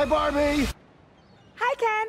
[0.00, 0.64] Hi, Barbie.
[1.56, 2.08] Hi, Ken.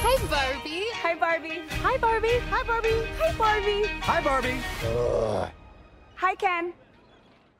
[0.00, 0.86] Hi, Barbie.
[1.02, 1.60] Hi, Barbie.
[1.82, 2.40] Hi, Barbie.
[2.48, 3.02] Hi, Barbie.
[3.20, 3.84] Hi, Barbie.
[4.00, 4.58] Hi, Barbie.
[6.16, 6.72] Hi, Ken.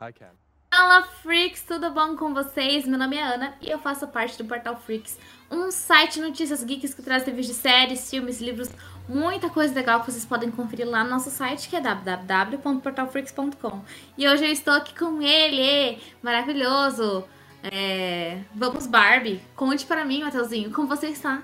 [0.01, 0.31] Hi, Ken.
[0.75, 2.87] Fala Freaks, tudo bom com vocês?
[2.87, 5.19] Meu nome é Ana e eu faço parte do Portal Freaks,
[5.51, 8.71] um site de notícias geeks que traz reviews de séries, filmes, livros,
[9.07, 13.83] muita coisa legal que vocês podem conferir lá no nosso site que é www.portalfreaks.com.
[14.17, 17.29] E hoje eu estou aqui com ele, maravilhoso.
[17.63, 18.41] É...
[18.55, 21.43] Vamos Barbie, conte para mim, Matheusinho, como você está?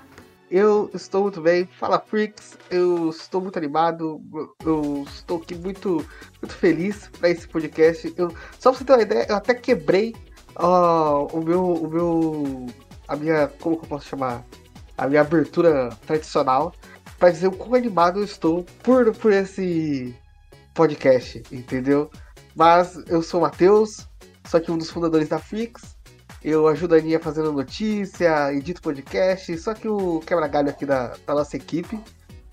[0.49, 1.65] Eu estou muito bem.
[1.65, 4.21] Fala Freaks, eu estou muito animado.
[4.63, 6.05] Eu estou aqui muito,
[6.41, 8.13] muito feliz para esse podcast.
[8.15, 10.15] Eu, só pra você ter uma ideia, eu até quebrei
[10.57, 11.73] uh, o meu.
[11.73, 12.65] O meu.
[13.07, 13.47] A minha.
[13.59, 14.45] Como que eu posso chamar?
[14.97, 16.73] A minha abertura tradicional.
[17.17, 20.13] Pra dizer o quão animado eu estou por, por esse
[20.73, 22.09] podcast, entendeu?
[22.55, 24.07] Mas eu sou o Matheus,
[24.45, 25.94] sou aqui um dos fundadores da Freaks.
[26.47, 31.33] Eu ajudo a Aninha fazendo notícia, edito podcast, só que o quebra-galho aqui da, da
[31.33, 31.99] nossa equipe.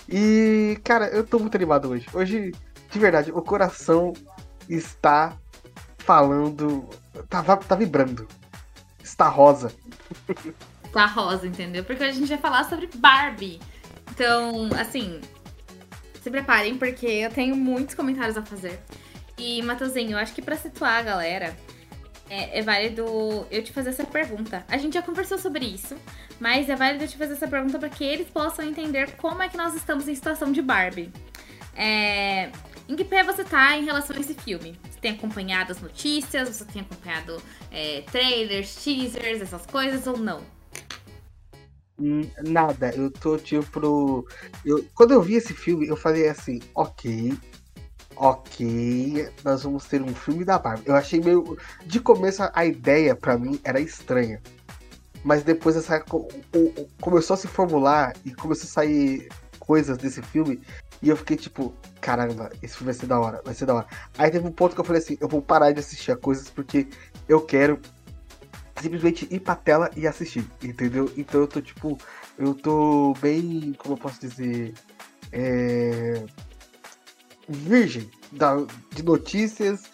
[0.08, 2.06] E, cara, eu tô muito animado hoje.
[2.14, 2.52] Hoje,
[2.90, 4.14] de verdade, o coração
[4.66, 5.36] está
[5.98, 6.88] falando.
[7.28, 8.26] Tá, tá vibrando.
[9.04, 9.70] Está rosa.
[10.90, 11.84] Tá rosa, entendeu?
[11.84, 13.60] Porque a gente vai falar sobre Barbie.
[14.10, 15.20] Então, assim,
[16.22, 18.80] se preparem, porque eu tenho muitos comentários a fazer.
[19.36, 21.54] E, Matheusinho, eu acho que pra situar a galera,
[22.28, 24.64] é, é, válido eu te fazer essa pergunta.
[24.68, 25.96] A gente já conversou sobre isso,
[26.40, 29.48] mas é válido eu te fazer essa pergunta para que eles possam entender como é
[29.48, 31.12] que nós estamos em situação de Barbie.
[31.74, 32.50] É,
[32.88, 34.78] em que pé você tá em relação a esse filme?
[34.90, 36.48] Você tem acompanhado as notícias?
[36.48, 40.42] Você tem acompanhado é, trailers, teasers, essas coisas ou não?
[41.98, 44.26] Hum, nada, eu tô tipo.
[44.64, 47.32] Eu, quando eu vi esse filme, eu falei assim: ok,
[48.16, 50.84] ok, nós vamos ter um filme da Barbie.
[50.86, 51.56] Eu achei meio.
[51.86, 54.40] De começo, a ideia para mim era estranha.
[55.24, 56.04] Mas depois essa,
[57.00, 59.28] começou a se formular e começou a sair
[59.58, 60.60] coisas desse filme.
[61.00, 63.86] E eu fiquei tipo, caramba, esse filme vai ser da hora, vai ser da hora.
[64.18, 66.48] Aí teve um ponto que eu falei assim, eu vou parar de assistir a coisas
[66.50, 66.86] porque
[67.28, 67.80] eu quero
[68.80, 71.10] simplesmente ir pra tela e assistir, entendeu?
[71.16, 71.98] Então eu tô tipo,
[72.38, 74.74] eu tô bem, como eu posso dizer,
[75.30, 76.24] é
[77.48, 78.56] virgem da,
[78.90, 79.84] de notícias,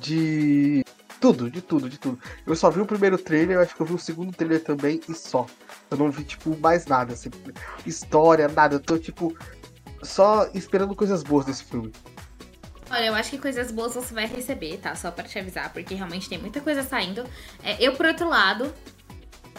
[0.00, 0.84] de
[1.20, 2.18] tudo, de tudo, de tudo.
[2.46, 5.14] Eu só vi o primeiro trailer, acho que eu vi o segundo trailer também e
[5.14, 5.46] só.
[5.90, 7.30] Eu não vi, tipo, mais nada, assim,
[7.84, 8.74] história, nada.
[8.74, 9.36] Eu tô, tipo,
[10.02, 11.92] só esperando coisas boas desse filme.
[12.90, 14.94] Olha, eu acho que coisas boas você vai receber, tá?
[14.94, 17.24] Só para te avisar, porque realmente tem muita coisa saindo.
[17.62, 18.72] É, eu, por outro lado,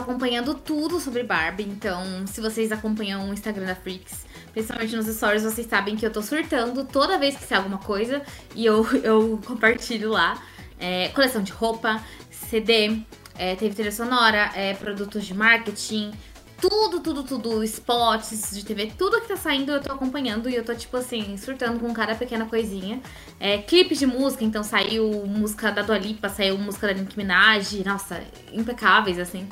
[0.03, 5.43] acompanhando tudo sobre Barbie, então se vocês acompanham o Instagram da Freaks, principalmente nos stories,
[5.43, 8.21] vocês sabem que eu tô surtando toda vez que sai alguma coisa
[8.55, 10.41] e eu, eu compartilho lá.
[10.79, 13.01] É, coleção de roupa, CD,
[13.35, 16.11] é, teve trilha sonora, é, produtos de marketing,
[16.59, 20.65] tudo, tudo, tudo, spots de TV, tudo que tá saindo eu tô acompanhando e eu
[20.65, 22.99] tô, tipo assim, surtando com cada pequena coisinha.
[23.39, 28.21] É, de música, então saiu música da Dua Lipa, saiu música da Nicki Minaj, nossa,
[28.51, 29.47] impecáveis, assim.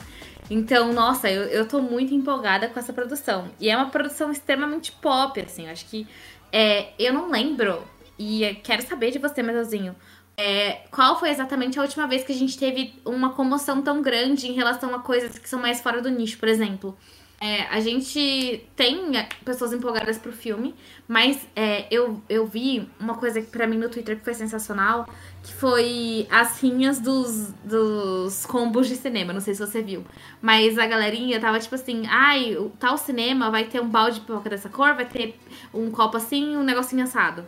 [0.49, 3.49] Então, nossa, eu, eu tô muito empolgada com essa produção.
[3.59, 5.67] E é uma produção extremamente pop, assim.
[5.67, 6.07] Acho que
[6.51, 7.83] é, eu não lembro.
[8.17, 9.95] E quero saber de você, Metalzinho.
[10.37, 14.47] É, qual foi exatamente a última vez que a gente teve uma comoção tão grande
[14.47, 16.97] em relação a coisas que são mais fora do nicho, por exemplo?
[17.39, 19.11] É, a gente tem
[19.43, 20.73] pessoas empolgadas pro filme,
[21.07, 25.05] mas é, eu, eu vi uma coisa para mim no Twitter que foi sensacional,
[25.43, 29.33] que foi as rinhas dos, dos combos de cinema.
[29.33, 30.05] Não sei se você viu.
[30.41, 34.49] Mas a galerinha tava tipo assim, ai, tal cinema vai ter um balde de pipoca
[34.49, 35.37] dessa cor, vai ter
[35.73, 37.45] um copo assim um negocinho assado.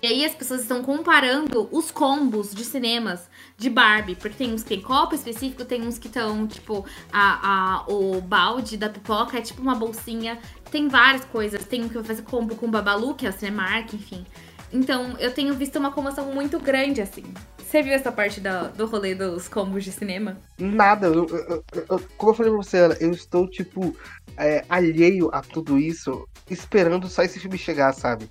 [0.00, 4.62] E aí as pessoas estão comparando os combos de cinemas de Barbie, porque tem uns
[4.62, 9.36] que tem copo específico, tem uns que estão, tipo, a, a, o balde da pipoca
[9.36, 10.38] é tipo uma bolsinha,
[10.70, 13.92] tem várias coisas, tem um que vai fazer combo com Babalu, que é o Cinemark,
[13.92, 14.24] enfim.
[14.72, 17.24] Então, eu tenho visto uma comoção muito grande, assim.
[17.56, 20.38] Você viu essa parte do, do rolê dos combos de cinema?
[20.58, 21.06] Nada.
[21.06, 23.96] Eu, eu, eu, como eu falei pra você, Ana, eu estou, tipo,
[24.36, 28.28] é, alheio a tudo isso, esperando só esse filme chegar, sabe?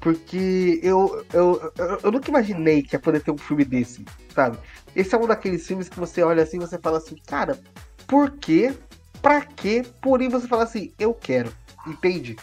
[0.00, 4.04] Porque eu, eu, eu, eu, nunca imaginei que ia poder ter um filme desse,
[4.34, 4.58] sabe?
[4.96, 7.60] Esse é um daqueles filmes que você olha assim e você fala assim, cara,
[8.06, 8.74] por quê?
[9.20, 9.84] Pra quê?
[10.00, 11.52] Porém você fala assim, eu quero.
[11.86, 12.36] Entende?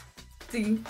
[0.50, 0.84] Sim.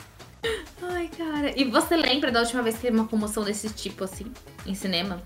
[0.82, 1.58] Ai, cara.
[1.60, 4.32] E você lembra da última vez que teve uma comoção desse tipo, assim,
[4.66, 5.22] em cinema?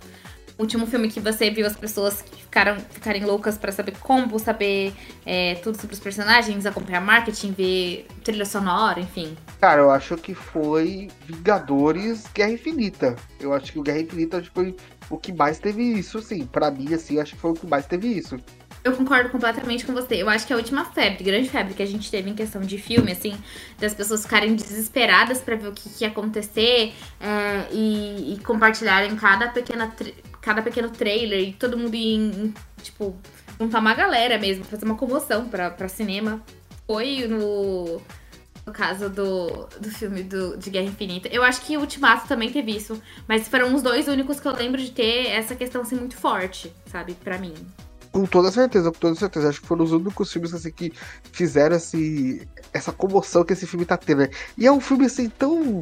[0.61, 4.93] Último filme que você viu as pessoas que ficaram ficarem loucas para saber como, saber
[5.25, 9.35] é, tudo sobre os personagens, acompanhar marketing, ver trilha sonora, enfim.
[9.59, 13.15] Cara, eu acho que foi Vingadores Guerra Infinita.
[13.39, 14.75] Eu acho que o Guerra Infinita foi,
[15.09, 16.45] o que mais teve isso, assim.
[16.45, 18.37] Pra mim, assim, acho que foi o que mais teve isso.
[18.83, 20.15] Eu concordo completamente com você.
[20.15, 22.79] Eu acho que a última febre, grande febre que a gente teve em questão de
[22.79, 23.37] filme, assim,
[23.79, 29.15] das pessoas ficarem desesperadas para ver o que, que ia acontecer é, e, e, compartilharem
[29.15, 29.93] cada pequena
[30.41, 33.15] cada pequeno trailer e todo mundo ir, tipo,
[33.59, 36.41] juntar uma galera mesmo, fazer uma comoção pra, pra cinema.
[36.87, 38.01] Foi no,
[38.65, 41.27] no caso do, do filme do, de Guerra Infinita.
[41.29, 44.81] Eu acho que Ultimato também teve isso, mas foram os dois únicos que eu lembro
[44.81, 47.53] de ter essa questão assim muito forte, sabe, para mim.
[48.11, 49.49] Com toda certeza, com toda certeza.
[49.49, 50.91] Acho que foram os únicos filmes assim, que
[51.31, 51.77] fizeram
[52.73, 54.19] essa comoção que esse filme tá tendo.
[54.19, 54.29] Né?
[54.57, 55.81] E é um filme assim tão.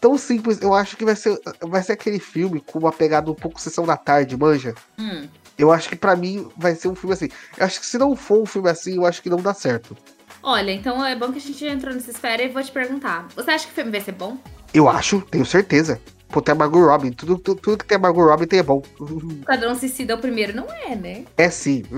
[0.00, 3.34] Tão simples, eu acho que vai ser, vai ser aquele filme com uma pegada um
[3.34, 4.74] pouco sessão da tarde, manja?
[4.98, 5.28] Hum.
[5.58, 7.28] Eu acho que para mim vai ser um filme assim.
[7.58, 9.94] Eu acho que se não for um filme assim, eu acho que não dá certo.
[10.42, 13.28] Olha, então é bom que a gente já entrou nessa esfera e vou te perguntar.
[13.36, 14.38] Você acha que o filme vai ser bom?
[14.72, 16.00] Eu acho, tenho certeza.
[16.28, 17.10] Pô, tem a Margot Robbie.
[17.10, 18.82] Tudo, tudo, tudo que tem a Margot Robbie tem é bom.
[18.98, 21.24] O Padrão Suicida é o primeiro, não é, né?
[21.36, 21.82] É sim.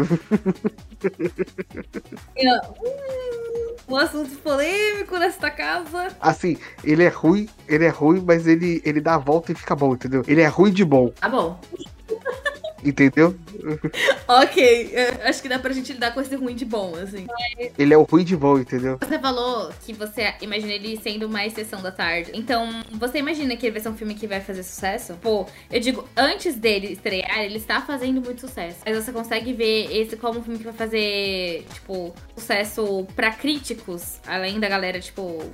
[3.95, 6.09] um assunto polêmico nesta casa.
[6.21, 9.77] Assim, ele é ruim, ele é ruim, mas ele, ele dá a volta e fica
[9.77, 10.23] bom, entendeu?
[10.27, 11.11] Ele é ruim de bom.
[11.11, 11.61] Tá bom.
[12.85, 13.37] Entendeu?
[14.27, 17.27] ok, é, acho que dá pra gente lidar com esse ruim de bom, assim.
[17.79, 18.99] Ele é o ruim de bom, entendeu?
[19.01, 22.33] Você falou que você imagina ele sendo mais sessão da tarde.
[22.35, 25.15] Então, você imagina que ele vai ser um filme que vai fazer sucesso?
[25.23, 28.81] Pô, eu digo, antes dele estrear, ele está fazendo muito sucesso.
[28.85, 34.21] Mas você consegue ver esse como um filme que vai fazer, tipo, sucesso pra críticos,
[34.27, 35.45] além da galera, tipo,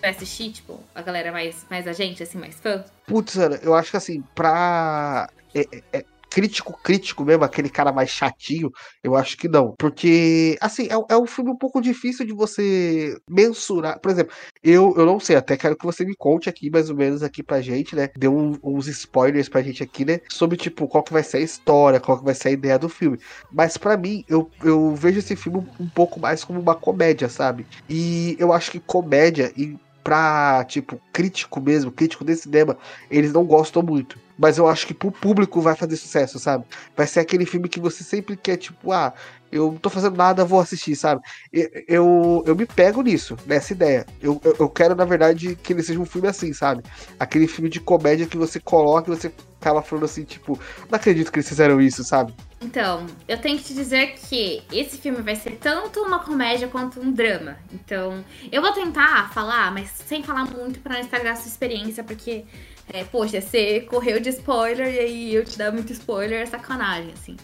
[0.00, 2.84] vai assistir, tipo, a galera mais, mais a gente, assim, mais fã?
[3.06, 5.28] Putz, Ana, eu acho que assim, pra.
[5.54, 6.04] É, é,
[6.38, 8.70] crítico, crítico mesmo, aquele cara mais chatinho,
[9.02, 9.74] eu acho que não.
[9.76, 13.98] Porque, assim, é, é um filme um pouco difícil de você mensurar.
[13.98, 14.32] Por exemplo,
[14.62, 17.42] eu, eu não sei, até quero que você me conte aqui, mais ou menos, aqui
[17.42, 18.08] pra gente, né?
[18.16, 20.20] Deu um, uns spoilers pra gente aqui, né?
[20.30, 22.88] Sobre, tipo, qual que vai ser a história, qual que vai ser a ideia do
[22.88, 23.18] filme.
[23.50, 27.66] Mas para mim, eu, eu vejo esse filme um pouco mais como uma comédia, sabe?
[27.88, 29.74] E eu acho que comédia e
[30.04, 32.78] pra, tipo, crítico mesmo, crítico desse cinema,
[33.10, 34.18] eles não gostam muito.
[34.38, 36.64] Mas eu acho que pro público vai fazer sucesso, sabe?
[36.96, 39.12] Vai ser aquele filme que você sempre quer, tipo, ah,
[39.50, 41.22] eu não tô fazendo nada, vou assistir, sabe?
[41.52, 44.06] Eu, eu, me pego nisso, nessa ideia.
[44.20, 46.82] Eu, eu, eu, quero, na verdade, que ele seja um filme assim, sabe?
[47.18, 50.58] Aquele filme de comédia que você coloca e você acaba falando assim, tipo,
[50.88, 52.34] não acredito que eles fizeram isso, sabe?
[52.60, 57.00] Então, eu tenho que te dizer que esse filme vai ser tanto uma comédia quanto
[57.00, 57.56] um drama.
[57.72, 62.04] Então, eu vou tentar falar, mas sem falar muito para não estragar a sua experiência,
[62.04, 62.44] porque,
[62.92, 67.12] é, poxa, você correu de spoiler e aí eu te dar muito spoiler é sacanagem,
[67.12, 67.36] assim.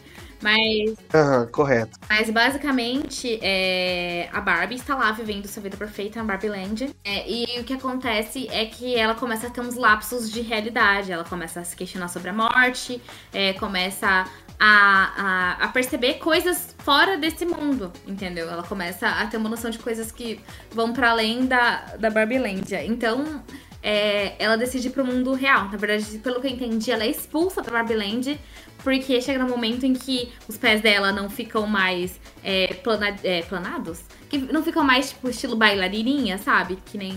[0.44, 0.90] Mas.
[1.14, 1.98] Uhum, correto.
[2.06, 6.94] Mas basicamente, é, a Barbie está lá vivendo sua vida perfeita na Barbie Land.
[7.02, 11.10] É, e o que acontece é que ela começa a ter uns lapsos de realidade.
[11.10, 13.00] Ela começa a se questionar sobre a morte,
[13.32, 14.26] é, começa
[14.60, 18.48] a, a, a, perceber coisas fora desse mundo, entendeu?
[18.48, 22.84] Ela começa a ter uma noção de coisas que vão para além da, da Barbielandia.
[22.84, 23.42] Então,
[23.84, 25.68] é, ela decide ir pro mundo real.
[25.70, 28.40] Na verdade, pelo que eu entendi, ela é expulsa da Barbieland
[28.84, 33.40] porque chega no momento em que os pés dela não ficam mais é, plana, é,
[33.40, 36.78] planados, que não ficam mais tipo estilo bailarininha, sabe?
[36.84, 37.14] Que nem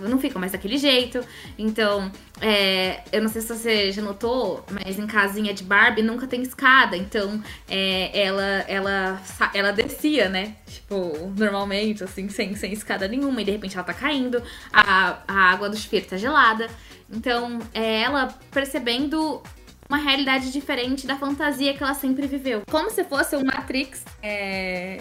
[0.00, 1.20] não ficam mais daquele jeito.
[1.58, 6.26] Então, é, eu não sei se você já notou, mas em casinha de Barbie nunca
[6.26, 6.96] tem escada.
[6.96, 10.56] Então, é, ela, ela, ela descia, né?
[10.66, 13.42] Tipo, normalmente, assim, sem, sem escada nenhuma.
[13.42, 14.42] E de repente ela tá caindo,
[14.72, 16.66] a, a água do chuveiro tá gelada.
[17.10, 19.42] Então, é ela percebendo
[19.88, 22.62] uma realidade diferente da fantasia que ela sempre viveu.
[22.70, 25.00] Como se fosse um Matrix é,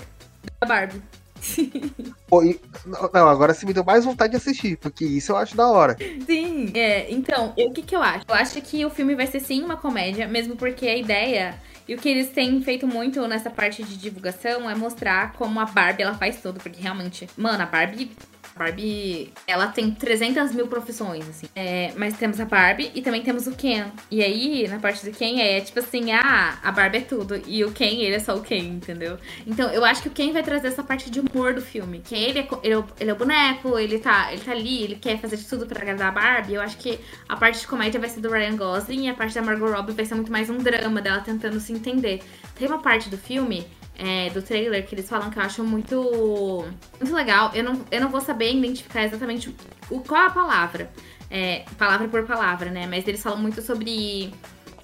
[0.60, 1.01] da Barbie.
[3.13, 5.96] não, agora você me deu mais vontade de assistir, porque isso eu acho da hora.
[6.25, 7.12] Sim, é.
[7.12, 8.25] Então, o que, que eu acho?
[8.27, 11.96] Eu acho que o filme vai ser sim uma comédia, mesmo porque a ideia e
[11.96, 16.03] o que eles têm feito muito nessa parte de divulgação é mostrar como a Barbie
[16.03, 18.12] ela faz tudo, porque realmente, mano, a Barbie
[18.58, 21.48] Barbie, ela tem 300 mil profissões, assim.
[21.56, 23.86] É, mas temos a Barbie e também temos o Ken.
[24.12, 27.42] E aí, na parte do Ken, é tipo assim, ah, a Barbie é tudo.
[27.46, 29.18] E o Ken, ele é só o Ken, entendeu?
[29.46, 32.00] Então, eu acho que o Ken vai trazer essa parte de humor do filme.
[32.00, 34.84] Que ele é, ele é, o, ele é o boneco, ele tá, ele tá ali,
[34.84, 36.56] ele quer fazer de tudo pra agradar a Barbie.
[36.56, 37.00] Eu acho que
[37.30, 39.94] a parte de comédia vai ser do Ryan Gosling e a parte da Margot Robbie
[39.94, 42.22] vai ser muito mais um drama dela tentando se entender.
[42.56, 43.66] Tem uma parte do filme
[43.98, 46.66] é, do trailer que eles falam que eu acho muito,
[47.00, 47.51] muito legal.
[47.54, 49.54] Eu não, eu não vou saber identificar exatamente
[49.89, 50.89] o, qual a palavra,
[51.30, 52.86] é, palavra por palavra, né?
[52.88, 54.32] Mas eles falam muito sobre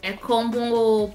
[0.01, 1.13] é, como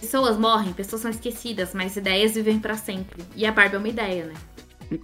[0.00, 3.22] pessoas morrem, pessoas são esquecidas, mas ideias vivem para sempre.
[3.34, 4.34] E a Barbie é uma ideia, né?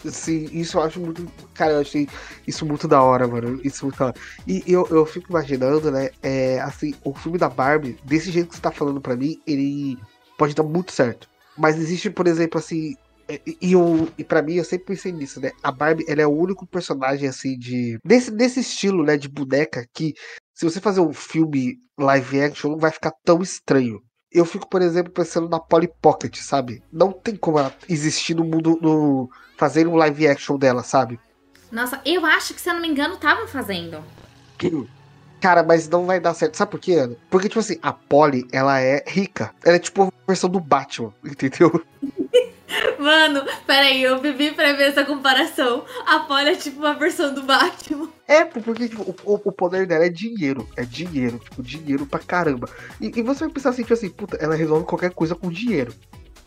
[0.04, 1.26] Sim, isso eu acho muito.
[1.54, 2.07] Cara, eu achei
[2.47, 3.59] isso muito da hora, mano.
[3.64, 4.14] Isso muito da hora.
[4.47, 6.11] E eu, eu fico imaginando, né?
[6.23, 9.97] É, assim, o filme da Barbie, desse jeito que você tá falando pra mim, ele
[10.37, 11.26] pode dar muito certo.
[11.59, 12.95] Mas existe, por exemplo, assim.
[13.29, 15.50] E, e, eu, e pra mim, eu sempre pensei nisso, né?
[15.62, 17.99] A Barbie, ela é o único personagem, assim, de.
[18.05, 19.17] Desse, desse estilo, né?
[19.17, 20.15] De boneca, que
[20.55, 24.00] se você fazer um filme live action, não vai ficar tão estranho.
[24.31, 26.83] Eu fico, por exemplo, pensando na Polly Pocket, sabe?
[26.93, 28.79] Não tem como ela existir no mundo.
[28.81, 31.19] No, fazer um live action dela, sabe?
[31.71, 34.03] Nossa, eu acho que, se eu não me engano, estavam fazendo.
[35.40, 36.57] Cara, mas não vai dar certo.
[36.57, 37.16] Sabe por quê, Ana?
[37.30, 39.52] Porque, tipo assim, a Polly, ela é rica.
[39.64, 41.85] Ela é tipo a versão do Batman, entendeu?
[42.99, 45.85] Mano, peraí, eu bebi pra ver essa comparação.
[46.07, 48.09] A Polly é tipo uma versão do Batman.
[48.26, 50.68] É, porque tipo, o, o, poder dela é dinheiro.
[50.76, 52.68] É dinheiro, tipo, dinheiro pra caramba.
[53.00, 55.95] E, e você vai pensar assim, tipo assim, puta, ela resolve qualquer coisa com dinheiro.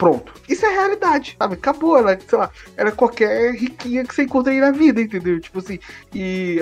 [0.02, 0.34] Pronto.
[0.50, 1.54] Isso é realidade, sabe?
[1.54, 5.40] Acabou, ela, sei lá, era qualquer riquinha que você encontra aí na vida, entendeu?
[5.40, 5.78] Tipo assim,
[6.12, 6.60] e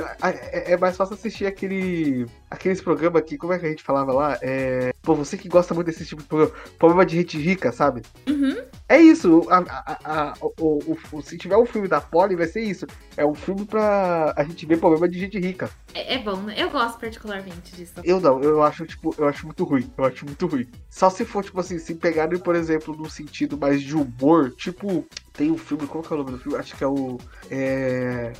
[0.51, 2.25] é, é mais fácil assistir aquele.
[2.49, 4.37] Aqueles programas aqui, como é que a gente falava lá?
[4.41, 4.93] É.
[5.03, 8.01] Pô, você que gosta muito desse tipo de programa, problema de gente rica, sabe?
[8.27, 8.57] Uhum.
[8.87, 9.45] É isso.
[9.49, 12.87] A, a, a, o, o, se tiver um filme da Polly, vai ser isso.
[13.15, 15.69] É um filme pra a gente ver problema de gente rica.
[15.93, 16.55] É, é bom, né?
[16.57, 17.93] eu gosto particularmente disso.
[18.03, 19.89] Eu não, eu acho, tipo, eu acho muito ruim.
[19.95, 20.67] Eu acho muito ruim.
[20.89, 25.05] Só se for, tipo assim, se pegarem, por exemplo, num sentido mais de humor, tipo,
[25.33, 26.57] tem um filme, qual que é o nome do filme?
[26.57, 27.17] Acho que é o.
[27.51, 28.33] É...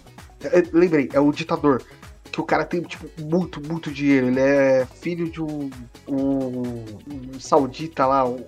[0.44, 1.84] é lembrei, é o Ditador
[2.31, 4.27] que o cara tem, tipo, muito, muito dinheiro.
[4.27, 5.69] Ele é filho de um,
[6.07, 6.86] um,
[7.33, 8.27] um saudita lá.
[8.27, 8.43] Um,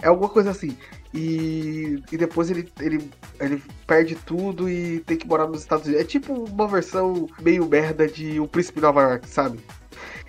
[0.00, 0.76] é alguma coisa assim.
[1.12, 6.04] E, e depois ele, ele, ele perde tudo e tem que morar nos Estados Unidos.
[6.04, 9.60] É tipo uma versão meio merda de O Príncipe de Nova York, sabe?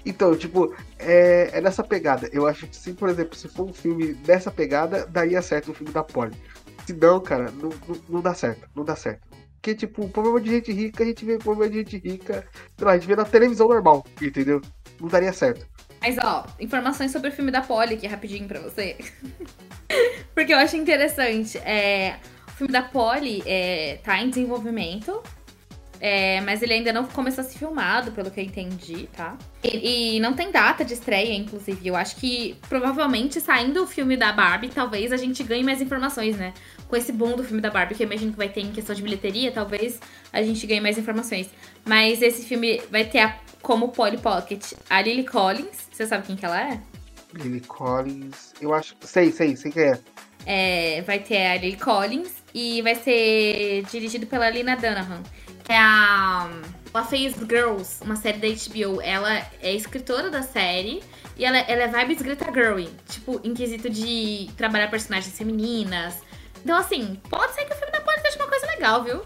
[0.05, 2.29] Então, tipo, é, é nessa pegada.
[2.31, 5.73] Eu acho que se, por exemplo, se for um filme dessa pegada, daria certo o
[5.73, 6.35] filme da Polly.
[6.85, 8.69] Se não, cara, não, não, não dá certo.
[8.75, 9.34] Não dá certo.
[9.65, 12.91] Porque, tipo, problema de gente rica, a gente vê problema de gente rica, sei lá,
[12.91, 14.61] a gente vê na televisão normal, entendeu?
[15.01, 15.67] Não daria certo.
[15.99, 18.95] Mas, ó, informações sobre o filme da Polly aqui rapidinho pra você.
[20.35, 21.57] Porque eu acho interessante.
[21.57, 25.23] É, o filme da Polly é, tá em desenvolvimento.
[26.07, 29.35] É, mas ele ainda não começou a ser filmado, pelo que eu entendi, tá?
[29.63, 31.87] E, e, não tem data de estreia, inclusive.
[31.87, 36.37] Eu acho que provavelmente saindo o filme da Barbie, talvez a gente ganhe mais informações,
[36.37, 36.53] né?
[36.87, 38.93] Com esse boom do filme da Barbie, que eu imagino que vai ter em questão
[38.93, 39.99] de bilheteria, talvez
[40.31, 41.49] a gente ganhe mais informações.
[41.83, 45.87] Mas esse filme vai ter a, como Polly Pocket a Lily Collins.
[45.91, 46.79] Você sabe quem que ela é?
[47.33, 48.53] Lily Collins.
[48.61, 48.95] Eu acho.
[49.01, 49.99] Sei, sei, sei quem é.
[50.45, 55.23] é vai ter a Lily Collins e vai ser dirigido pela Lina Dunham.
[55.67, 56.49] É a.
[56.93, 59.01] Ela fez Girls, uma série da HBO.
[59.01, 61.03] Ela é escritora da série
[61.37, 66.21] e ela, ela é vibes Greta Gerwig, tipo, em quesito de trabalhar personagens femininas.
[66.63, 69.21] Então, assim, pode ser que o filme da Polly seja uma coisa legal, viu?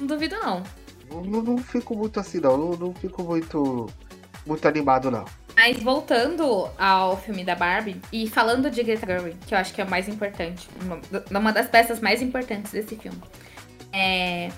[0.00, 0.62] Não duvido, não.
[1.10, 2.56] Não, não fico muito assim, não.
[2.56, 3.90] Não, não fico muito,
[4.46, 5.26] muito animado, não.
[5.54, 9.82] Mas voltando ao filme da Barbie e falando de Greta Gerwig, que eu acho que
[9.82, 10.98] é o mais importante, uma,
[11.38, 13.20] uma das peças mais importantes desse filme.
[13.92, 14.50] É,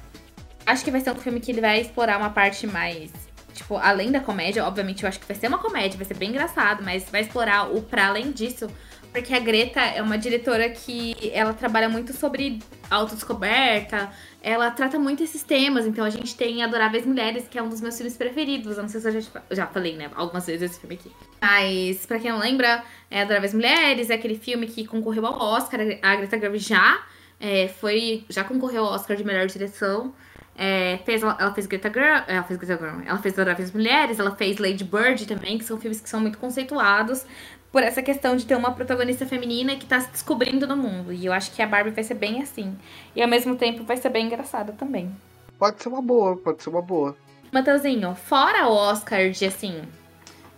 [0.67, 3.11] acho que vai ser um filme que ele vai explorar uma parte mais,
[3.53, 6.31] tipo, além da comédia, obviamente eu acho que vai ser uma comédia, vai ser bem
[6.31, 8.69] engraçado, mas vai explorar o para além disso,
[9.13, 14.11] porque a Greta é uma diretora que ela trabalha muito sobre autodescoberta,
[14.43, 15.87] ela trata muito esses temas.
[15.87, 18.77] Então a gente tem Adoráveis Mulheres, que é um dos meus filmes preferidos.
[18.77, 20.11] Eu não sei se eu já, já falei, né?
[20.17, 21.13] Algumas vezes esse filme aqui.
[21.41, 25.81] Mas, pra quem não lembra, é Adoráveis Mulheres, é aquele filme que concorreu ao Oscar.
[26.03, 27.01] A Greta Gerwig já
[27.41, 30.13] é, foi, já concorreu ao Oscar de melhor direção.
[30.57, 34.37] É, fez, ela fez Greta Girl, ela fez Greta Girl, ela fez Adoráveis Mulheres, ela
[34.37, 37.27] fez Lady Bird também, que são filmes que são muito conceituados
[37.73, 41.13] por essa questão de ter uma protagonista feminina que tá se descobrindo no mundo.
[41.13, 42.77] E eu acho que a Barbie vai ser bem assim.
[43.17, 45.11] E ao mesmo tempo vai ser bem engraçada também.
[45.59, 47.17] Pode ser uma boa, pode ser uma boa.
[47.51, 49.83] Mateuzinho, fora o Oscar de assim,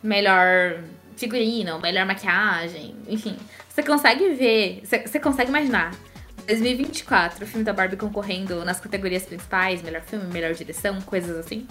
[0.03, 0.83] melhor
[1.17, 3.37] figurino, melhor maquiagem, enfim,
[3.69, 5.93] você consegue ver, você consegue imaginar
[6.47, 11.67] 2024, o filme da Barbie concorrendo nas categorias principais, melhor filme, melhor direção, coisas assim?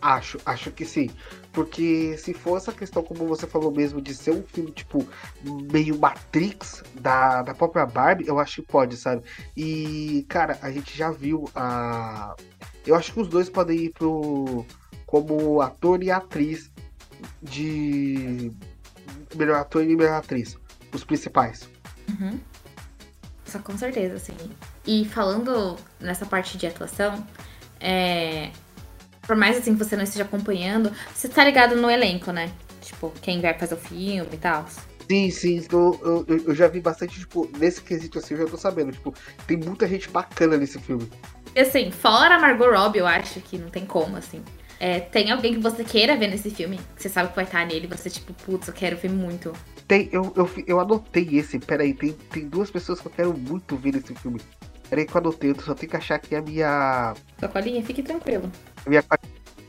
[0.00, 1.10] Acho, acho que sim.
[1.52, 5.06] Porque se for essa questão, como você falou mesmo, de ser um filme, tipo,
[5.70, 9.22] meio Matrix da, da própria Barbie, eu acho que pode, sabe?
[9.56, 12.34] E, cara, a gente já viu a.
[12.86, 14.64] Eu acho que os dois podem ir pro.
[15.04, 16.70] como ator e atriz
[17.42, 18.50] de.
[19.34, 20.56] Melhor ator e melhor atriz.
[20.94, 21.68] Os principais.
[22.08, 22.40] Uhum.
[23.50, 24.36] Só com certeza, sim.
[24.86, 27.26] E falando nessa parte de atuação,
[27.80, 28.50] é,
[29.22, 32.52] por mais assim que você não esteja acompanhando, você tá ligado no elenco, né?
[32.80, 34.64] Tipo, quem vai fazer o filme e tal.
[35.08, 38.56] Sim, sim, eu, eu, eu, já vi bastante, tipo, nesse quesito assim, eu já tô
[38.56, 39.12] sabendo, tipo,
[39.48, 41.10] tem muita gente bacana nesse filme.
[41.52, 44.40] E assim, fora a Margot Robbie, eu acho que não tem como, assim.
[44.78, 47.66] É, tem alguém que você queira ver nesse filme, que você sabe que vai estar
[47.66, 49.52] nele, você tipo, putz, eu quero ver muito.
[49.90, 53.76] Tem, eu, eu, eu anotei esse, peraí, tem, tem duas pessoas que eu quero muito
[53.76, 54.40] ver nesse filme.
[54.88, 57.12] Peraí que eu anotei, eu só tenho que achar aqui a minha.
[57.40, 58.48] Sua colinha, fique tranquilo.
[58.86, 59.02] A minha.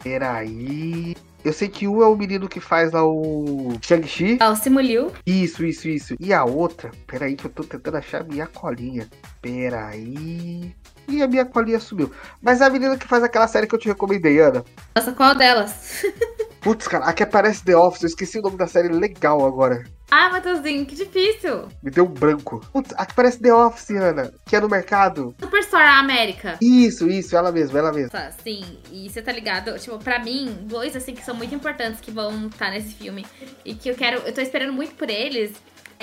[0.04, 1.16] Peraí.
[1.44, 4.38] Eu sei que um é o menino que faz lá o Shang-Chi.
[4.40, 5.12] Ah, o Simuliu.
[5.26, 6.16] Isso, isso, isso.
[6.20, 9.10] E a outra, peraí que eu tô tentando achar a minha colinha.
[9.42, 10.76] Peraí.
[11.08, 12.12] E a minha colinha sumiu.
[12.40, 14.64] Mas a menina que faz aquela série que eu te recomendei, Ana.
[14.96, 16.06] Nossa, qual delas?
[16.62, 19.84] Putz, cara, a que aparece The Office, eu esqueci o nome da série legal agora.
[20.12, 21.68] Ah, Matheusinho, que difícil.
[21.82, 22.60] Me deu um branco.
[22.72, 25.34] Putz, a que parece The Office, Ana, que é no mercado.
[25.40, 26.60] Superstore América.
[26.62, 28.12] Isso, isso, ela mesma, ela mesma.
[28.12, 29.78] Tá, sim, e você tá ligado?
[29.80, 33.26] Tipo, pra mim, dois, assim, que são muito importantes que vão estar tá nesse filme
[33.66, 35.52] e que eu quero, eu tô esperando muito por eles.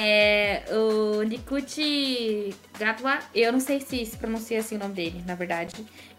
[0.00, 5.35] É o Nikuchi Gatwa, eu não sei se se pronuncia assim o nome dele, na
[5.35, 5.75] verdade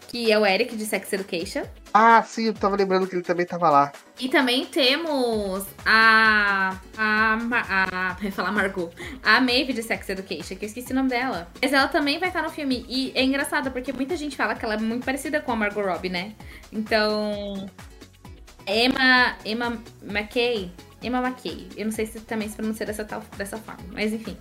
[0.09, 1.63] que é o Eric de Sex Education.
[1.93, 3.91] Ah, sim, eu tava lembrando que ele também tava lá.
[4.19, 6.75] E também temos a.
[6.97, 7.37] A.
[7.37, 8.89] a, a eu ia falar Margot.
[9.23, 11.47] A Maeve de Sex Education, que eu esqueci o nome dela.
[11.61, 12.85] Mas ela também vai estar no filme.
[12.89, 15.81] E é engraçado, porque muita gente fala que ela é muito parecida com a Margot
[15.81, 16.33] Robbie, né?
[16.73, 17.69] Então.
[18.65, 19.37] Emma.
[19.45, 20.71] Emma McKay.
[21.03, 21.69] Emma McKay.
[21.77, 24.35] Eu não sei se também se pronuncia dessa, tal, dessa forma, mas enfim.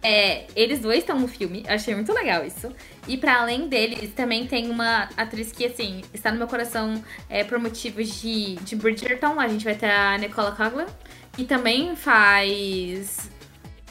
[0.00, 2.72] É, eles dois estão no filme, achei muito legal isso.
[3.06, 7.42] E para além deles, também tem uma atriz que, assim, está no meu coração é,
[7.42, 9.40] por motivos de, de Bridgerton.
[9.40, 10.86] A gente vai ter a Nicola Coughlan,
[11.32, 13.28] que também faz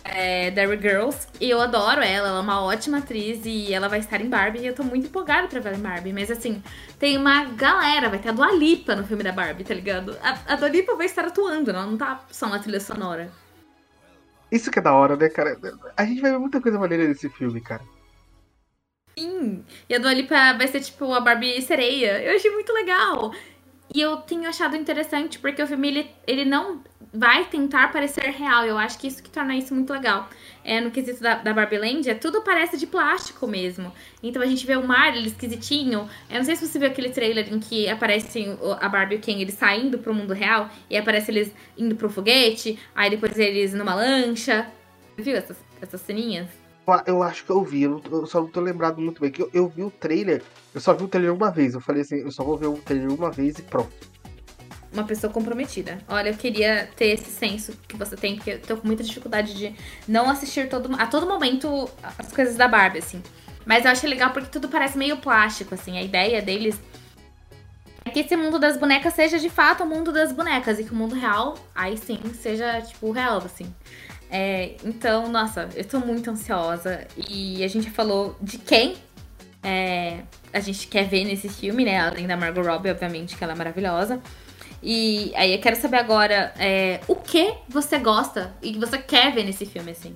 [0.05, 1.27] é, Derry Girls.
[1.41, 4.59] E eu adoro ela, ela é uma ótima atriz e ela vai estar em Barbie.
[4.59, 6.13] E eu tô muito empolgada pra ver em Barbie.
[6.13, 6.63] Mas assim,
[6.97, 10.17] tem uma galera, vai ter a Dua Lipa no filme da Barbie, tá ligado?
[10.23, 13.29] A, a Dua Lipa vai estar atuando, ela não tá só na trilha sonora.
[14.51, 15.57] Isso que é da hora, né, cara?
[15.95, 17.83] A gente vai ver muita coisa maneira nesse filme, cara.
[19.17, 19.65] Sim.
[19.89, 22.21] E a Dua Lipa vai ser tipo a Barbie sereia.
[22.21, 23.33] Eu achei muito legal.
[23.93, 26.81] E eu tenho achado interessante porque o filme ele, ele não
[27.13, 28.65] vai tentar parecer real.
[28.65, 30.27] Eu acho que isso que torna isso muito legal.
[30.63, 33.91] É, no quesito da, da Barbie Land, é, tudo parece de plástico mesmo.
[34.21, 36.07] Então a gente vê o mar, ele esquisitinho.
[36.29, 39.21] Eu não sei se você viu aquele trailer em que aparecem a Barbie e o
[39.21, 40.69] Ken, eles saindo pro mundo real.
[40.89, 42.77] E aparece eles indo pro foguete.
[42.93, 44.67] Aí depois eles numa lancha.
[45.15, 46.47] Você viu essas, essas ceninhas?
[47.05, 49.29] Eu acho que eu vi, eu, só não tô lembrado muito bem.
[49.29, 50.41] Que eu, eu vi o trailer,
[50.73, 51.73] eu só vi o trailer uma vez.
[51.73, 54.16] Eu falei assim, eu só vou ver o trailer uma vez e pronto
[54.91, 55.97] uma pessoa comprometida.
[56.07, 59.53] Olha, eu queria ter esse senso que você tem, porque eu tô com muita dificuldade
[59.53, 59.75] de
[60.07, 63.21] não assistir todo, a todo momento as coisas da Barbie, assim.
[63.65, 65.97] Mas eu acho legal porque tudo parece meio plástico, assim.
[65.97, 66.79] A ideia deles
[68.05, 70.93] é que esse mundo das bonecas seja de fato o mundo das bonecas e que
[70.93, 73.73] o mundo real, aí sim, seja, tipo, real, assim.
[74.29, 77.05] É, então, nossa, eu tô muito ansiosa.
[77.29, 78.95] E a gente falou de quem
[79.61, 80.19] é,
[80.53, 81.99] a gente quer ver nesse filme, né?
[81.99, 84.21] Além da Margot Robbie, obviamente, que ela é maravilhosa.
[84.81, 89.33] E aí eu quero saber agora é, o que você gosta e que você quer
[89.33, 90.15] ver nesse filme, assim.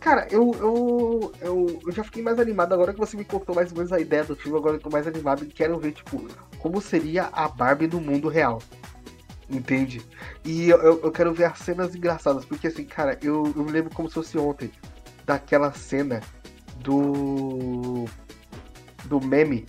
[0.00, 3.70] Cara, eu, eu, eu, eu, já fiquei mais animado agora que você me contou mais
[3.70, 4.58] ou menos a ideia do filme.
[4.58, 8.28] Agora eu tô mais animado e quero ver, tipo, como seria a Barbie no mundo
[8.28, 8.60] real.
[9.48, 10.02] Entende?
[10.44, 13.70] E eu, eu, eu quero ver as cenas engraçadas, porque assim, cara, eu, eu me
[13.70, 14.70] lembro como se fosse ontem
[15.24, 16.20] daquela cena
[16.80, 18.04] do.
[19.06, 19.64] do meme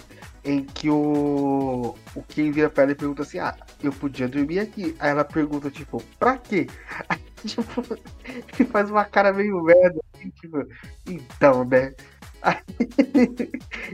[0.46, 4.60] em que o, o Ken vira pra ela e pergunta assim: Ah, eu podia dormir
[4.60, 4.96] aqui.
[5.00, 6.68] Aí ela pergunta, tipo, pra quê?
[7.10, 7.84] Aí, tipo,
[8.60, 10.66] ele faz uma cara meio merda, assim, tipo,
[11.08, 11.94] então, né?
[12.42, 12.58] Aí,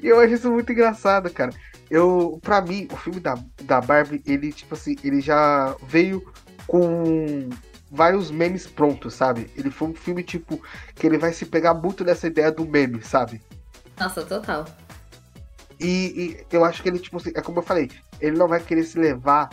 [0.03, 1.51] eu acho isso muito engraçado, cara.
[1.89, 6.23] Eu, pra mim, o filme da, da Barbie, ele, tipo assim, ele já veio
[6.67, 7.49] com
[7.89, 9.49] vários memes prontos, sabe?
[9.57, 10.61] Ele foi um filme, tipo,
[10.95, 13.41] que ele vai se pegar muito nessa ideia do meme, sabe?
[13.99, 14.65] Nossa, total.
[15.81, 17.89] E, e, eu acho que ele, tipo assim, é como eu falei,
[18.19, 19.49] ele não vai querer se levar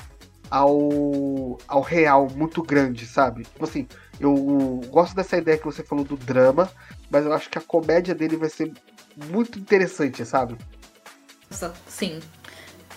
[0.51, 3.45] ao, ao real muito grande, sabe?
[3.45, 3.88] Tipo assim,
[4.21, 6.71] eu gosto dessa ideia que você falou do drama,
[7.11, 8.73] mas eu acho que a comédia dele vai ser
[9.31, 10.57] muito interessante, sabe?
[11.87, 12.21] Sim.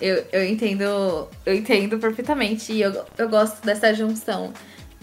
[0.01, 1.29] Eu, eu entendo.
[1.45, 2.73] Eu entendo perfeitamente.
[2.73, 4.51] E eu, eu gosto dessa junção.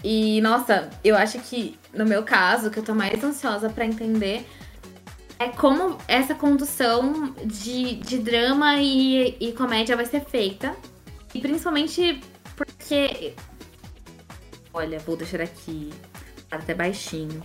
[0.03, 4.45] E, nossa, eu acho que, no meu caso, que eu tô mais ansiosa para entender
[5.39, 10.75] é como essa condução de, de drama e, e comédia vai ser feita.
[11.33, 12.19] E principalmente
[12.57, 13.33] porque.
[14.73, 15.91] Olha, vou deixar aqui
[16.51, 17.41] até baixinho.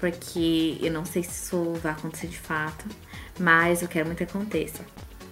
[0.00, 2.84] Porque eu não sei se isso vai acontecer de fato.
[3.38, 4.84] Mas eu quero muito que aconteça.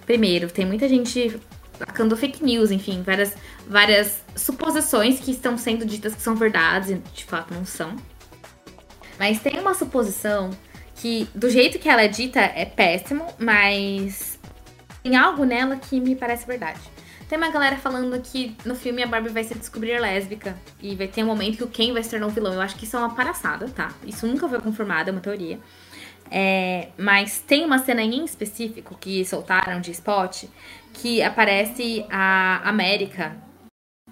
[0.05, 1.37] Primeiro, tem muita gente
[1.77, 3.35] tacando fake news, enfim, várias,
[3.67, 7.95] várias suposições que estão sendo ditas que são verdades e de fato não são.
[9.17, 10.49] Mas tem uma suposição
[10.99, 14.37] que do jeito que ela é dita é péssimo, mas
[15.01, 16.79] tem algo nela que me parece verdade.
[17.27, 21.07] Tem uma galera falando que no filme a Barbie vai se descobrir lésbica e vai
[21.07, 22.53] ter um momento que o Ken vai se tornar um vilão.
[22.53, 23.93] Eu acho que isso é uma palhaçada, tá?
[24.03, 25.59] Isso nunca foi confirmado, é uma teoria.
[26.31, 30.45] É, mas tem uma cena em específico que soltaram de spot
[30.93, 33.37] que aparece a América.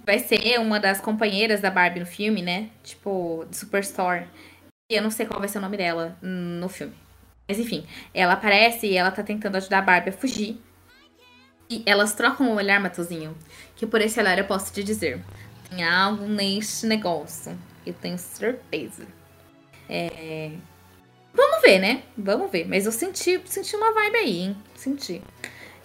[0.05, 2.69] Vai ser uma das companheiras da Barbie no filme, né?
[2.83, 4.25] Tipo, de Superstore.
[4.89, 6.93] Eu não sei qual vai ser o nome dela no filme.
[7.45, 10.57] Mas enfim, ela aparece e ela tá tentando ajudar a Barbie a fugir.
[11.69, 13.35] E elas trocam o olhar, Matozinho.
[13.75, 15.21] Que por esse olhar eu posso te dizer:
[15.69, 17.57] tem algo neste negócio.
[17.85, 19.05] Eu tenho certeza.
[19.89, 20.51] É.
[21.33, 22.03] Vamos ver, né?
[22.17, 22.65] Vamos ver.
[22.65, 24.57] Mas eu senti, senti uma vibe aí, hein?
[24.73, 25.21] Senti.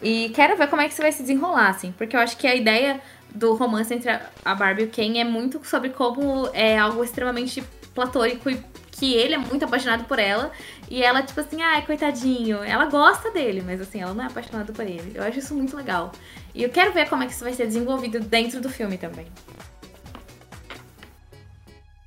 [0.01, 1.91] E quero ver como é que isso vai se desenrolar, assim.
[1.91, 3.01] Porque eu acho que a ideia
[3.35, 4.11] do romance entre
[4.45, 9.15] a Barbie e o Ken é muito sobre como é algo extremamente platônico e que
[9.15, 10.53] ele é muito apaixonado por ela.
[10.89, 12.63] E ela, tipo assim, ai, coitadinho.
[12.63, 15.13] Ela gosta dele, mas assim, ela não é apaixonada por ele.
[15.15, 16.13] Eu acho isso muito legal.
[16.55, 19.27] E eu quero ver como é que isso vai ser desenvolvido dentro do filme também.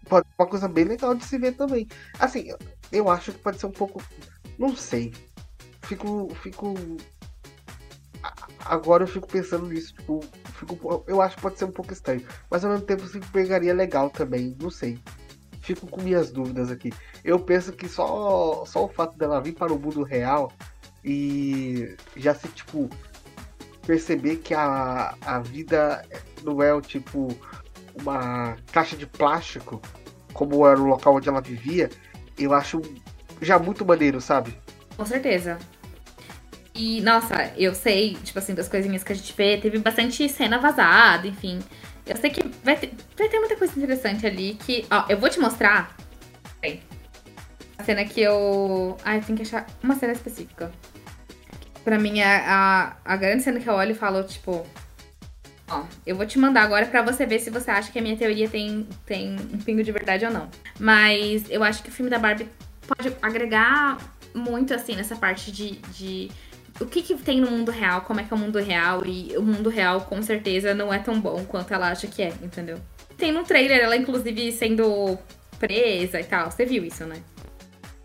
[0.08, 1.88] Pode ser uma coisa bem legal de se ver também.
[2.20, 2.54] Assim,
[2.92, 4.02] eu acho que pode ser um pouco.
[4.58, 5.12] Não sei.
[5.82, 6.34] Fico.
[6.36, 6.76] Fico
[8.66, 10.20] agora eu fico pensando nisso, tipo,
[10.58, 13.74] fico, eu acho que pode ser um pouco estranho, mas ao mesmo tempo eu pegaria
[13.74, 15.00] legal também, não sei.
[15.66, 16.94] Fico com minhas dúvidas aqui.
[17.24, 20.52] Eu penso que só, só o fato dela vir para o mundo real
[21.04, 22.88] e já se, tipo,
[23.86, 26.06] perceber que a, a vida
[26.44, 27.36] não é, tipo,
[28.00, 29.82] uma caixa de plástico,
[30.34, 31.90] como era o local onde ela vivia,
[32.38, 32.80] eu acho
[33.42, 34.56] já muito maneiro, sabe?
[34.96, 35.58] Com certeza.
[36.76, 40.60] E, nossa, eu sei, tipo assim, das coisinhas que a gente vê, teve bastante cena
[40.60, 41.60] vazada, enfim.
[42.06, 44.86] Eu sei que vai ter, vai ter muita coisa interessante ali que.
[44.92, 45.96] Ó, eu vou te mostrar.
[46.62, 46.82] Bem,
[47.78, 48.98] a cena que eu.
[49.04, 50.72] Ai, tem que achar uma cena específica.
[51.84, 54.66] Pra mim, a, a, a grande cena que eu olho e falo, tipo.
[55.68, 58.16] Ó, eu vou te mandar agora pra você ver se você acha que a minha
[58.16, 60.48] teoria tem, tem um pingo de verdade ou não.
[60.80, 62.48] Mas eu acho que o filme da Barbie
[62.88, 63.98] pode agregar
[64.32, 66.30] muito, assim, nessa parte de, de
[66.80, 69.36] o que, que tem no mundo real, como é que é o mundo real, e
[69.38, 72.78] o mundo real com certeza não é tão bom quanto ela acha que é, entendeu?
[73.18, 75.18] Tem no trailer ela, inclusive, sendo
[75.58, 76.52] presa e tal.
[76.52, 77.22] Você viu isso, né?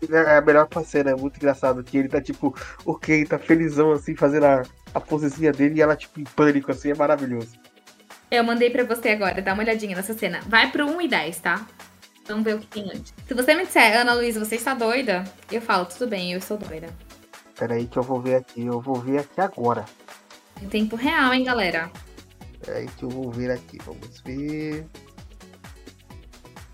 [0.09, 2.55] É a melhor cena, é muito engraçado, que ele tá tipo,
[2.85, 4.63] ok, tá felizão assim, fazendo a,
[4.95, 7.59] a posezinha dele e ela tipo em pânico, assim, é maravilhoso.
[8.31, 10.39] Eu mandei pra você agora, dá uma olhadinha nessa cena.
[10.47, 11.67] Vai pro 1 e 10, tá?
[12.25, 13.13] Vamos ver o que tem antes.
[13.27, 15.23] Se você me disser, Ana Luísa, você está doida?
[15.51, 16.87] Eu falo, tudo bem, eu estou doida.
[17.61, 18.65] Pera aí que eu vou ver aqui.
[18.65, 19.85] Eu vou ver aqui agora.
[20.59, 21.91] Em tempo real, hein, galera?
[22.59, 23.77] Pera aí que eu vou ver aqui.
[23.85, 24.87] Vamos ver.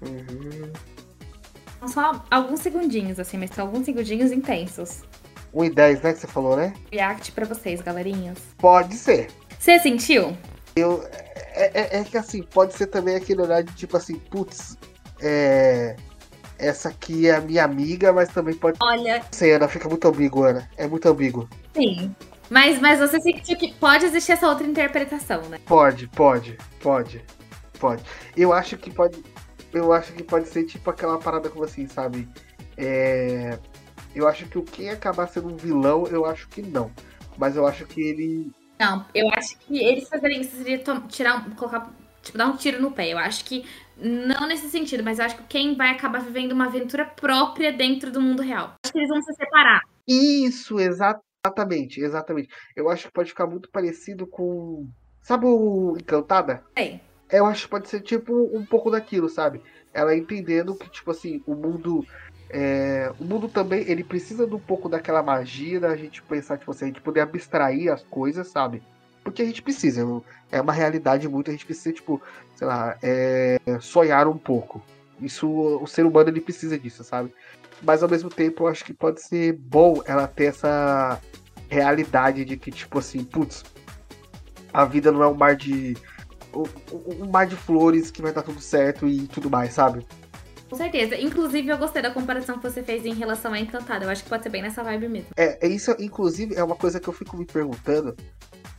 [0.01, 0.71] Uhum.
[1.79, 5.03] São só alguns segundinhos, assim, mas são alguns segundinhos intensos.
[5.53, 6.73] 1 e 10, né, que você falou, né?
[6.89, 8.37] React pra vocês, galerinhas.
[8.57, 9.27] Pode ser.
[9.59, 10.37] Você sentiu?
[10.73, 11.03] Eu...
[11.03, 14.77] É, é, é que, assim, pode ser também aquele olhar de, tipo assim, putz,
[15.19, 15.97] é
[16.57, 19.23] essa aqui é a minha amiga, mas também pode Olha.
[19.31, 20.69] ser, Ana, fica muito ambíguo, Ana.
[20.77, 21.47] É muito ambíguo.
[21.75, 22.15] Sim.
[22.49, 25.59] Mas, mas você sentiu que pode existir essa outra interpretação, né?
[25.65, 27.23] Pode, pode, pode.
[27.79, 28.03] Pode.
[28.35, 29.23] Eu acho que pode.
[29.73, 32.27] Eu acho que pode ser tipo aquela parada como assim, sabe?
[32.75, 33.57] É.
[34.15, 36.91] Eu acho que o quem acabar sendo um vilão, eu acho que não.
[37.37, 38.51] Mas eu acho que ele.
[38.79, 41.91] Não, eu acho que eles fazerem isso seria tirar, colocar,
[42.21, 43.09] tipo, dar um tiro no pé.
[43.11, 43.65] Eu acho que
[43.99, 48.11] não nesse sentido, mas eu acho que quem vai acabar vivendo uma aventura própria dentro
[48.11, 48.75] do mundo real.
[48.83, 49.81] Acho que eles vão se separar.
[50.07, 52.49] Isso, exatamente, exatamente.
[52.75, 54.87] Eu acho que pode ficar muito parecido com.
[55.21, 56.63] Sabe o Encantada?
[56.75, 56.99] É.
[57.29, 59.61] Eu acho que pode ser tipo um pouco daquilo, sabe?
[59.93, 62.05] Ela entendendo que, tipo assim, o mundo.
[62.49, 63.11] É...
[63.19, 66.85] o mundo também, ele precisa de um pouco daquela magia da gente pensar, tipo assim,
[66.85, 68.81] a gente poder abstrair as coisas, sabe?
[69.27, 70.01] Porque a gente precisa.
[70.49, 72.21] É uma realidade muito, a gente precisa, tipo,
[72.55, 74.81] sei lá, é, sonhar um pouco.
[75.21, 77.33] Isso, o ser humano ele precisa disso, sabe?
[77.81, 81.19] Mas ao mesmo tempo eu acho que pode ser bom ela ter essa
[81.69, 83.65] realidade de que, tipo assim, putz,
[84.73, 85.97] a vida não é um mar de.
[86.53, 90.07] Um, um mar de flores que vai dar tudo certo e tudo mais, sabe?
[90.69, 91.19] Com certeza.
[91.19, 94.05] Inclusive, eu gostei da comparação que você fez em relação a Encantada.
[94.05, 95.29] Eu acho que pode ser bem nessa vibe mesmo.
[95.35, 98.15] É, é isso, inclusive, é uma coisa que eu fico me perguntando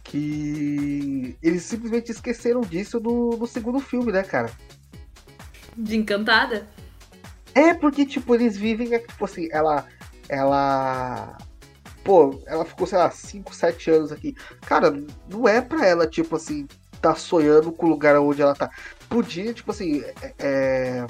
[0.09, 4.51] que eles simplesmente esqueceram disso no, no segundo filme, né, cara?
[5.77, 6.67] De Encantada?
[7.55, 9.87] É, porque, tipo, eles vivem, é, tipo assim, ela.
[10.29, 11.37] Ela.
[12.03, 14.35] Pô, ela ficou, sei lá, 5, 7 anos aqui.
[14.63, 14.91] Cara,
[15.29, 16.67] não é pra ela, tipo assim,
[17.03, 18.71] tá sonhando com o lugar onde ela tá.
[19.11, 21.07] Podia, tipo assim, é, é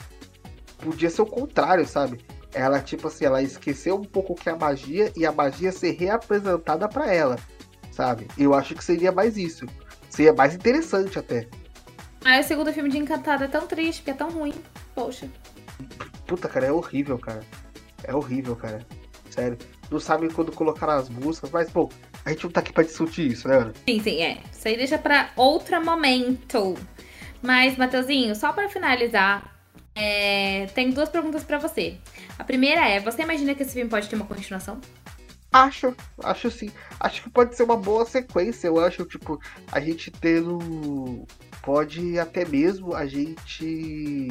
[0.79, 2.25] podia ser o contrário, sabe?
[2.55, 5.71] ela, tipo assim, ela esqueceu um pouco o que é a magia e a magia
[5.71, 7.39] ser reapresentada para ela,
[7.99, 8.29] sabe?
[8.39, 9.67] Eu acho que seria mais isso.
[10.09, 11.49] Seria mais interessante até.
[12.25, 14.55] Ah, o segundo filme de Encantada é tão triste, porque é tão ruim.
[14.95, 15.29] Poxa.
[16.25, 17.41] Puta, cara, é horrível, cara.
[18.05, 18.87] É horrível, cara.
[19.29, 19.59] Sério.
[19.91, 21.89] Não sabe quando colocar as músicas, mas, bom,
[22.25, 23.73] a gente não tá aqui pra discutir isso, né, Ana?
[23.89, 24.39] Sim, sim, é.
[24.53, 26.77] Isso aí deixa pra outro momento.
[27.43, 29.59] Mas, Matheusinho, só pra finalizar,
[29.97, 30.67] é...
[30.67, 31.97] tem duas perguntas pra você.
[32.39, 34.81] A primeira é: você imagina que esse filme pode ter uma continuação?
[35.53, 36.71] Acho, acho sim.
[37.01, 38.69] Acho que pode ser uma boa sequência.
[38.69, 39.41] Eu acho, tipo,
[39.73, 41.27] a gente tendo.
[41.63, 44.29] Pode até mesmo a gente.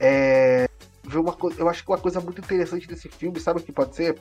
[0.00, 0.68] É,
[1.04, 1.60] ver uma coisa.
[1.60, 4.18] Eu acho que uma coisa muito interessante desse filme, sabe o que pode ser?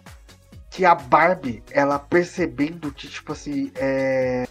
[0.69, 4.47] Que a Barbie, ela percebendo que, tipo assim, é,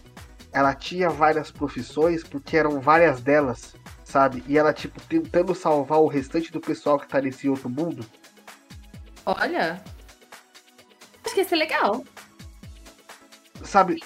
[0.52, 4.42] ela tinha várias profissões, porque eram várias delas, sabe?
[4.46, 8.04] E ela, tipo, tentando salvar o restante do pessoal que tá nesse outro mundo.
[9.24, 9.82] Olha,
[11.30, 12.04] Acho que ia ser legal.
[13.62, 14.02] Sabe?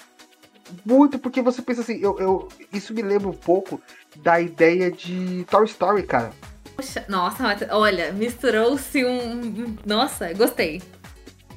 [0.85, 3.81] Muito, porque você pensa assim, eu, eu, isso me lembra um pouco
[4.17, 6.31] da ideia de Toy Story, cara.
[6.75, 9.75] Poxa, nossa, olha, misturou-se um.
[9.83, 10.83] Nossa, gostei.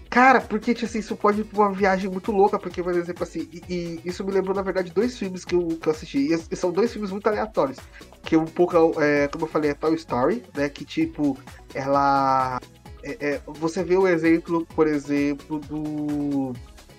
[0.09, 3.25] Cara, porque tipo assim, isso pode ir pra uma viagem muito louca, porque, por exemplo,
[3.25, 6.33] assim, e, e isso me lembrou, na verdade, dois filmes que eu, que eu assisti.
[6.33, 7.77] E, e são dois filmes muito aleatórios.
[8.23, 10.71] Que um pouco, é, como eu falei, é Toy Story, né?
[10.71, 11.37] Que tipo,
[11.75, 12.59] ela
[13.03, 16.55] é, é, você vê o exemplo, por exemplo, do.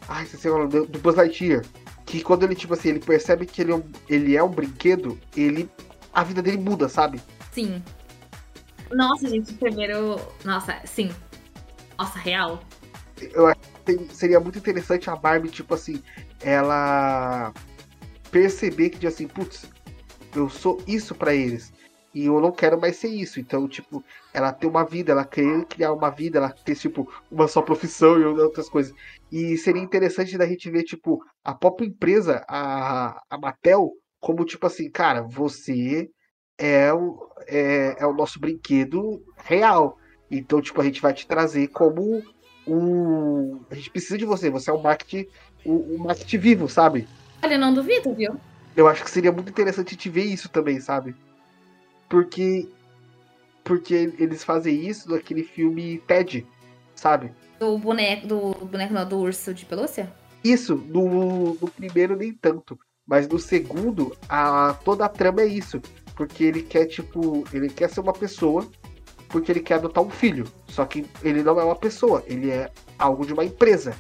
[0.08, 1.64] Ai, você sei lá, do, do Buzz Lightyear.
[2.06, 5.20] Que quando ele, tipo assim, ele percebe que ele é um, ele é um brinquedo,
[5.36, 5.70] ele.
[6.12, 7.22] A vida dele muda, sabe?
[7.52, 7.84] Sim.
[8.92, 10.20] Nossa, gente, primeiro.
[10.44, 11.12] Nossa, sim.
[11.98, 12.60] Nossa, real.
[13.34, 16.02] Eu acho que seria muito interessante a Barbie, tipo assim,
[16.42, 17.54] ela
[18.32, 19.66] perceber que, tipo assim, putz,
[20.36, 21.72] eu sou isso para eles.
[22.14, 23.40] E eu não quero mais ser isso.
[23.40, 27.48] Então, tipo, ela tem uma vida, ela quer criar uma vida, ela tem, tipo, uma
[27.48, 28.94] só profissão e outras coisas.
[29.32, 34.66] E seria interessante da gente ver, tipo, a própria empresa, a, a Mattel, como, tipo
[34.66, 36.10] assim, cara, você
[36.58, 39.98] é o, é, é o nosso brinquedo real.
[40.32, 42.24] Então, tipo, a gente vai te trazer como
[42.68, 43.62] um.
[43.70, 45.28] A gente precisa de você, você é um marketing,
[45.66, 47.08] um, um marketing vivo, sabe?
[47.42, 48.36] Olha, não duvido, viu?
[48.76, 51.16] Eu acho que seria muito interessante te ver isso também, sabe?
[52.10, 52.68] Porque.
[53.64, 56.46] Porque eles fazem isso naquele filme Ted,
[56.96, 57.32] sabe?
[57.60, 60.12] Do boneco, do boneco não, do urso de pelúcia?
[60.44, 62.80] Isso, no, no primeiro nem tanto.
[63.06, 65.82] Mas no segundo, a, toda a trama é isso.
[66.16, 68.68] Porque ele quer, tipo, ele quer ser uma pessoa,
[69.28, 70.46] porque ele quer adotar um filho.
[70.68, 73.96] Só que ele não é uma pessoa, ele é algo de uma empresa.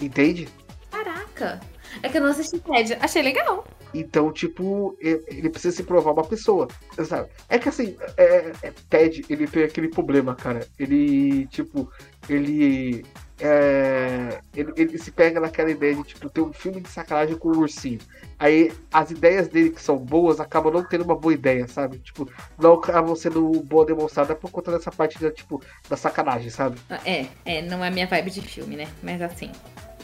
[0.00, 0.48] Entende?
[0.90, 1.60] Caraca!
[2.02, 2.96] É que eu não assisti Ted.
[3.00, 3.66] Achei legal.
[3.92, 6.68] Então, tipo, ele precisa se provar uma pessoa,
[7.06, 7.28] sabe?
[7.48, 10.66] É que assim, é, é, Ted, ele tem aquele problema, cara.
[10.78, 11.90] Ele, tipo,
[12.28, 13.04] ele,
[13.40, 14.98] é, ele, ele.
[14.98, 18.00] se pega naquela ideia de, tipo, ter um filme de sacanagem com o ursinho.
[18.38, 21.98] Aí as ideias dele que são boas acabam não tendo uma boa ideia, sabe?
[21.98, 26.78] Tipo, não acabam sendo boa demonstrada por conta dessa parte da, tipo, da sacanagem, sabe?
[27.04, 28.88] É, é, não é minha vibe de filme, né?
[29.02, 29.50] Mas assim.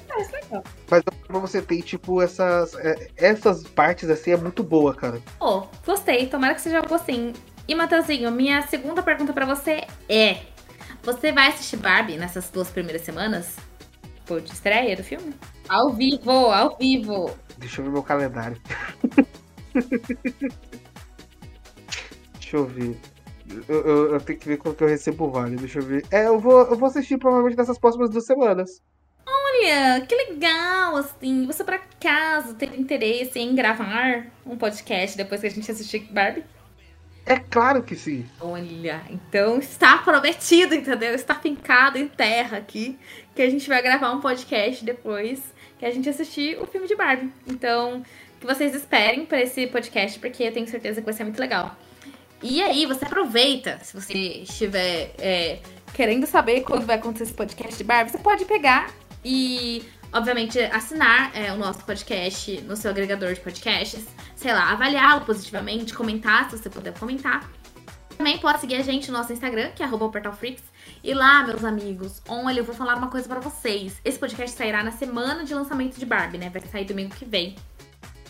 [0.09, 0.65] Mas legal.
[0.91, 1.03] Mas
[1.41, 2.75] você tem, tipo, essas.
[2.77, 5.21] É, essas partes assim é muito boa, cara.
[5.41, 6.27] Oh, gostei.
[6.27, 7.33] Tomara que seja algo assim.
[7.67, 10.41] E, Matheusinho, minha segunda pergunta para você é:
[11.03, 13.57] Você vai assistir Barbie nessas duas primeiras semanas?
[14.27, 15.35] Por de estreia do filme?
[15.69, 17.31] Ao vivo, ao vivo.
[17.59, 18.61] Deixa eu ver meu calendário.
[22.35, 22.99] Deixa eu ver.
[23.69, 25.57] Eu, eu, eu, tenho que ver quando eu recebo o vale.
[25.57, 26.07] Deixa eu ver.
[26.11, 28.83] É, eu vou, eu vou assistir provavelmente nessas próximas duas semanas.
[29.27, 31.47] Olha, que legal, assim.
[31.47, 36.45] Você, por acaso, tem interesse em gravar um podcast depois que a gente assistir Barbie?
[37.27, 38.27] É claro que sim.
[38.39, 41.15] Olha, então está prometido, entendeu?
[41.15, 42.99] Está fincado em terra aqui
[43.35, 45.43] que a gente vai gravar um podcast depois
[45.79, 47.33] que a gente assistir o filme de Barbie.
[47.47, 48.03] Então,
[48.39, 51.75] que vocês esperem para esse podcast, porque eu tenho certeza que vai ser muito legal.
[52.43, 55.61] E aí, você aproveita, se você estiver é,
[55.95, 58.93] querendo saber quando vai acontecer esse podcast de Barbie, você pode pegar
[59.25, 64.05] e, obviamente, assinar é, o nosso podcast no seu agregador de podcasts.
[64.37, 67.51] Sei lá, avaliá-lo positivamente, comentar se você puder comentar.
[68.17, 70.63] Também pode seguir a gente no nosso Instagram, que é portalfreaks.
[71.03, 74.01] E lá, meus amigos, olha, eu vou falar uma coisa para vocês.
[74.05, 76.51] Esse podcast sairá na semana de lançamento de Barbie, né?
[76.51, 77.57] Vai sair domingo que vem.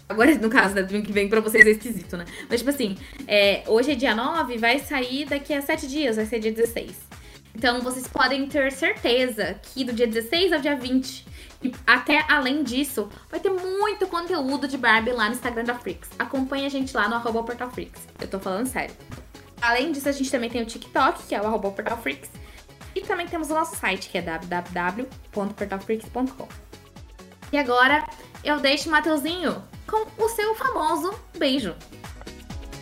[0.08, 2.24] Agora, no caso, né, domingo que vem pra vocês é esquisito, né?
[2.48, 6.26] Mas, tipo assim, é, hoje é dia 9, vai sair daqui a 7 dias, vai
[6.26, 7.13] ser dia 16.
[7.54, 12.62] Então vocês podem ter certeza que do dia 16 ao dia 20 e até além
[12.62, 16.10] disso, vai ter muito conteúdo de Barbie lá no Instagram da Freaks.
[16.18, 18.06] Acompanhe a gente lá no arroba Portal Freaks.
[18.20, 18.94] Eu tô falando sério.
[19.62, 22.30] Além disso, a gente também tem o TikTok, que é o arroba Portal Freaks.
[22.94, 26.48] E também temos o nosso site, que é www.portalfreaks.com.
[27.50, 28.06] E agora
[28.44, 31.74] eu deixo o Mateuzinho com o seu famoso beijo.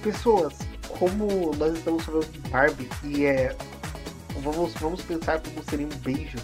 [0.03, 0.59] Pessoas,
[0.89, 3.57] como nós estamos falando de Barbie e é.
[4.43, 6.37] Vamos, vamos pensar como seria um beijo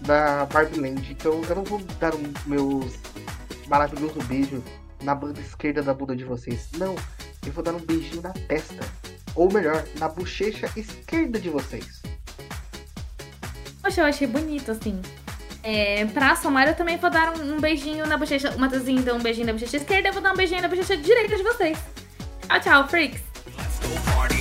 [0.00, 1.10] da Barbie Land.
[1.10, 2.88] Então eu não vou dar um meu
[3.66, 4.62] maravilhoso beijo
[5.02, 6.68] na banda esquerda da bunda de vocês.
[6.76, 6.94] Não,
[7.46, 8.84] eu vou dar um beijinho na testa.
[9.34, 12.02] Ou melhor, na bochecha esquerda de vocês.
[13.82, 15.00] Poxa, eu achei bonito, assim.
[15.62, 18.50] É, pra somar, eu também vou dar um, um beijinho na bochecha.
[18.50, 20.96] O Matheusinho deu um beijinho na bochecha esquerda, eu vou dar um beijinho na bochecha
[20.96, 21.78] direita de vocês.
[22.46, 23.22] Tchau, tchau, freaks!
[23.56, 24.39] Let's go party.